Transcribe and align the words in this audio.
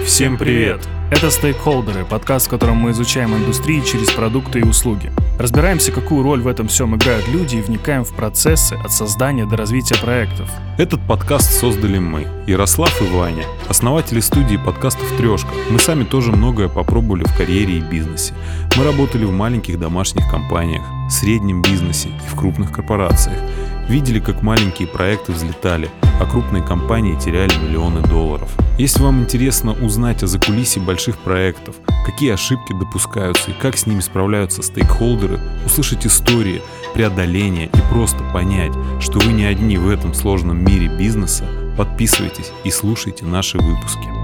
Всем 0.00 0.36
привет! 0.36 0.80
Это 1.12 1.30
«Стейкхолдеры»— 1.30 2.04
подкаст, 2.10 2.46
в 2.46 2.50
котором 2.50 2.78
мы 2.78 2.90
изучаем 2.90 3.36
индустрии 3.36 3.80
через 3.80 4.10
продукты 4.10 4.58
и 4.58 4.64
услуги. 4.64 5.12
Разбираемся, 5.38 5.92
какую 5.92 6.24
роль 6.24 6.40
в 6.40 6.48
этом 6.48 6.66
всем 6.66 6.96
играют 6.96 7.28
люди 7.28 7.56
и 7.56 7.60
вникаем 7.60 8.02
в 8.02 8.12
процессы 8.12 8.74
от 8.74 8.90
создания 8.90 9.44
до 9.44 9.56
развития 9.56 9.94
проектов. 10.00 10.50
Этот 10.76 11.06
подкаст 11.06 11.52
создали 11.52 11.98
мы, 11.98 12.26
Ярослав 12.46 13.00
и 13.00 13.04
Ваня, 13.04 13.44
основатели 13.68 14.18
студии 14.20 14.56
подкастов 14.56 15.06
«Трешка». 15.16 15.50
Мы 15.70 15.78
сами 15.78 16.02
тоже 16.02 16.32
многое 16.32 16.68
попробовали 16.68 17.24
в 17.24 17.36
карьере 17.36 17.78
и 17.78 17.80
бизнесе. 17.80 18.34
Мы 18.76 18.84
работали 18.84 19.24
в 19.24 19.32
маленьких 19.32 19.78
домашних 19.78 20.28
компаниях, 20.30 20.82
среднем 21.10 21.62
бизнесе 21.62 22.08
и 22.08 22.28
в 22.28 22.36
крупных 22.36 22.72
корпорациях. 22.72 23.38
Видели, 23.88 24.20
как 24.20 24.42
маленькие 24.42 24.88
проекты 24.88 25.32
взлетали, 25.32 25.90
а 26.20 26.26
крупные 26.26 26.62
компании 26.62 27.18
теряли 27.18 27.52
миллионы 27.58 28.00
долларов. 28.02 28.48
Если 28.78 29.02
вам 29.02 29.20
интересно 29.20 29.72
узнать 29.72 30.22
о 30.22 30.26
закулисе 30.26 30.80
больших 30.80 31.18
проектов, 31.18 31.76
какие 32.06 32.32
ошибки 32.32 32.72
допускаются 32.72 33.50
и 33.50 33.54
как 33.54 33.76
с 33.76 33.86
ними 33.86 34.00
справляются 34.00 34.62
стейкхолдеры, 34.62 35.40
услышать 35.66 36.06
истории, 36.06 36.62
преодоления 36.94 37.66
и 37.66 37.90
просто 37.90 38.22
понять, 38.32 38.72
что 39.00 39.18
вы 39.18 39.32
не 39.32 39.44
одни 39.44 39.76
в 39.76 39.88
этом 39.88 40.14
сложном 40.14 40.64
мире 40.64 40.88
бизнеса, 40.88 41.44
подписывайтесь 41.76 42.52
и 42.64 42.70
слушайте 42.70 43.24
наши 43.24 43.58
выпуски. 43.58 44.21